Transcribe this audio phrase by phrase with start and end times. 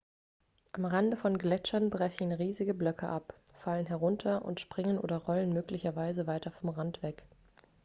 [0.71, 6.25] am rande von gletschern brechen riesige blöcke ab fallen herunter und springen oder rollen möglicherweise
[6.25, 7.21] weiter vom rand weg